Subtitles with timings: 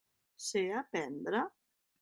[0.45, 1.45] Sé aprendre?